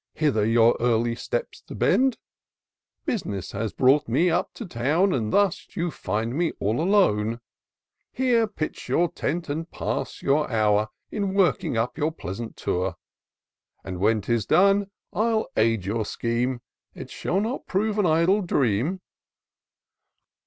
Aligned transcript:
Hither 0.15 0.43
your 0.47 0.75
early 0.79 1.13
steps 1.13 1.61
to 1.67 1.75
bend; 1.75 2.17
Bus'ness 3.05 3.51
has 3.51 3.71
brought 3.71 4.07
me 4.07 4.31
up 4.31 4.51
to 4.55 4.65
town, 4.65 5.13
And 5.13 5.31
thus 5.31 5.67
you 5.75 5.91
find 5.91 6.33
me 6.35 6.53
all 6.59 6.81
alone: 6.81 7.39
Here 8.11 8.47
pitch 8.47 8.89
your 8.89 9.09
tent 9.11 9.47
and 9.47 9.69
pass 9.69 10.23
your 10.23 10.49
hour 10.49 10.89
In 11.11 11.35
working 11.35 11.77
up 11.77 11.99
your 11.99 12.11
pleasant 12.11 12.57
Tour; 12.57 12.95
And, 13.83 13.99
when 13.99 14.21
'tis 14.21 14.47
done, 14.47 14.89
I'll 15.13 15.49
aid 15.55 15.85
your 15.85 16.03
scheme— 16.03 16.61
It 16.95 17.11
shall 17.11 17.39
not 17.39 17.67
prove 17.67 17.99
an 17.99 18.07
idle 18.07 18.41
dream." 18.41 19.01